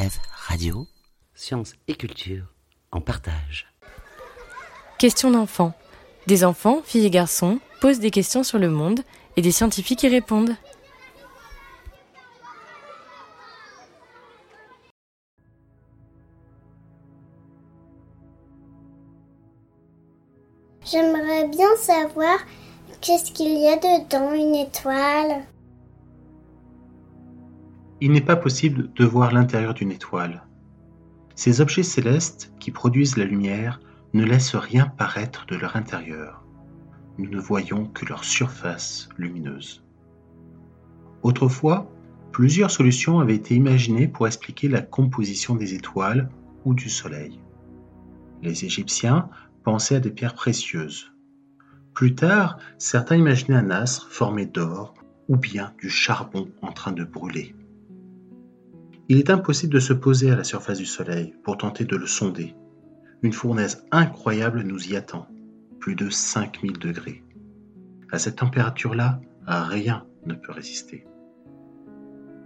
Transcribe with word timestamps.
Rêve 0.00 0.18
Radio. 0.46 0.86
Sciences 1.34 1.74
et 1.86 1.94
culture 1.94 2.46
en 2.90 3.02
partage. 3.02 3.66
Questions 4.98 5.30
d'enfants. 5.30 5.74
Des 6.26 6.42
enfants, 6.42 6.80
filles 6.82 7.04
et 7.04 7.10
garçons, 7.10 7.60
posent 7.82 7.98
des 7.98 8.10
questions 8.10 8.42
sur 8.42 8.58
le 8.58 8.70
monde 8.70 9.00
et 9.36 9.42
des 9.42 9.52
scientifiques 9.52 10.02
y 10.02 10.08
répondent. 10.08 10.56
J'aimerais 20.90 21.46
bien 21.48 21.76
savoir 21.76 22.38
qu'est-ce 23.02 23.32
qu'il 23.32 23.52
y 23.58 23.68
a 23.68 23.76
dedans, 23.76 24.32
une 24.32 24.54
étoile? 24.54 25.44
Il 28.02 28.12
n'est 28.12 28.20
pas 28.20 28.36
possible 28.36 28.90
de 28.94 29.04
voir 29.04 29.32
l'intérieur 29.32 29.74
d'une 29.74 29.92
étoile. 29.92 30.46
Ces 31.34 31.60
objets 31.60 31.82
célestes 31.82 32.52
qui 32.58 32.70
produisent 32.70 33.16
la 33.16 33.24
lumière 33.24 33.80
ne 34.14 34.24
laissent 34.24 34.56
rien 34.56 34.86
paraître 34.86 35.44
de 35.46 35.56
leur 35.56 35.76
intérieur. 35.76 36.42
Nous 37.18 37.28
ne 37.28 37.38
voyons 37.38 37.86
que 37.86 38.06
leur 38.06 38.24
surface 38.24 39.10
lumineuse. 39.18 39.84
Autrefois, 41.22 41.90
plusieurs 42.32 42.70
solutions 42.70 43.20
avaient 43.20 43.34
été 43.34 43.54
imaginées 43.54 44.08
pour 44.08 44.26
expliquer 44.26 44.68
la 44.68 44.80
composition 44.80 45.54
des 45.54 45.74
étoiles 45.74 46.30
ou 46.64 46.72
du 46.72 46.88
Soleil. 46.88 47.38
Les 48.42 48.64
Égyptiens 48.64 49.28
pensaient 49.62 49.96
à 49.96 50.00
des 50.00 50.10
pierres 50.10 50.34
précieuses. 50.34 51.12
Plus 51.92 52.14
tard, 52.14 52.58
certains 52.78 53.16
imaginaient 53.16 53.58
un 53.58 53.70
astre 53.70 54.08
formé 54.10 54.46
d'or 54.46 54.94
ou 55.28 55.36
bien 55.36 55.74
du 55.78 55.90
charbon 55.90 56.48
en 56.62 56.72
train 56.72 56.92
de 56.92 57.04
brûler. 57.04 57.54
Il 59.10 59.18
est 59.18 59.28
impossible 59.28 59.74
de 59.74 59.80
se 59.80 59.92
poser 59.92 60.30
à 60.30 60.36
la 60.36 60.44
surface 60.44 60.78
du 60.78 60.86
Soleil 60.86 61.34
pour 61.42 61.58
tenter 61.58 61.84
de 61.84 61.96
le 61.96 62.06
sonder. 62.06 62.54
Une 63.22 63.32
fournaise 63.32 63.84
incroyable 63.90 64.62
nous 64.62 64.88
y 64.88 64.94
attend, 64.94 65.26
plus 65.80 65.96
de 65.96 66.08
5000 66.08 66.78
degrés. 66.78 67.24
À 68.12 68.20
cette 68.20 68.36
température-là, 68.36 69.20
rien 69.48 70.06
ne 70.26 70.34
peut 70.34 70.52
résister. 70.52 71.08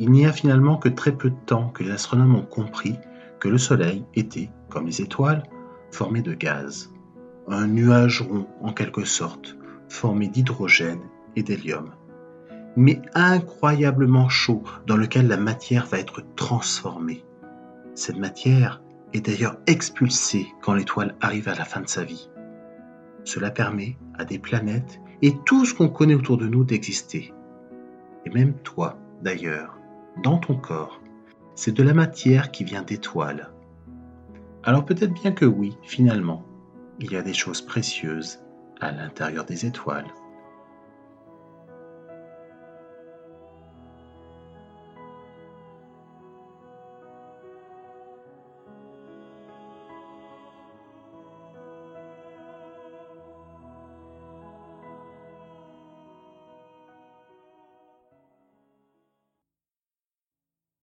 Il 0.00 0.10
n'y 0.10 0.26
a 0.26 0.32
finalement 0.32 0.78
que 0.78 0.88
très 0.88 1.12
peu 1.12 1.30
de 1.30 1.44
temps 1.46 1.68
que 1.68 1.84
les 1.84 1.92
astronomes 1.92 2.34
ont 2.34 2.44
compris 2.44 2.96
que 3.38 3.48
le 3.48 3.58
Soleil 3.58 4.04
était, 4.16 4.50
comme 4.68 4.86
les 4.86 5.00
étoiles, 5.00 5.44
formé 5.92 6.22
de 6.22 6.34
gaz 6.34 6.90
un 7.46 7.68
nuage 7.68 8.20
rond 8.20 8.48
en 8.60 8.72
quelque 8.72 9.04
sorte, 9.04 9.56
formé 9.88 10.26
d'hydrogène 10.26 11.02
et 11.36 11.44
d'hélium, 11.44 11.92
mais 12.76 13.00
incroyablement 13.14 14.28
chaud 14.28 14.62
dans 14.86 14.96
lequel 14.96 15.28
la 15.28 15.36
matière 15.36 15.86
va 15.86 15.98
être 15.98 16.22
transformée. 16.36 17.24
Cette 17.94 18.18
matière 18.18 18.82
est 19.12 19.26
d'ailleurs 19.26 19.56
expulsée 19.66 20.46
quand 20.62 20.74
l'étoile 20.74 21.16
arrive 21.20 21.48
à 21.48 21.54
la 21.54 21.64
fin 21.64 21.80
de 21.80 21.88
sa 21.88 22.04
vie. 22.04 22.30
Cela 23.24 23.50
permet 23.50 23.96
à 24.18 24.24
des 24.24 24.38
planètes 24.38 25.00
et 25.22 25.34
tout 25.44 25.64
ce 25.64 25.74
qu'on 25.74 25.88
connaît 25.88 26.14
autour 26.14 26.38
de 26.38 26.46
nous 26.46 26.64
d'exister. 26.64 27.32
Et 28.24 28.30
même 28.30 28.54
toi, 28.54 28.98
d'ailleurs, 29.22 29.76
dans 30.22 30.38
ton 30.38 30.54
corps, 30.54 31.00
c'est 31.54 31.74
de 31.74 31.82
la 31.82 31.94
matière 31.94 32.50
qui 32.50 32.64
vient 32.64 32.82
d'étoiles. 32.82 33.50
Alors 34.62 34.84
peut-être 34.84 35.12
bien 35.12 35.32
que 35.32 35.44
oui, 35.44 35.76
finalement, 35.82 36.44
il 37.00 37.12
y 37.12 37.16
a 37.16 37.22
des 37.22 37.32
choses 37.32 37.62
précieuses 37.62 38.40
à 38.80 38.92
l'intérieur 38.92 39.44
des 39.44 39.66
étoiles. 39.66 40.06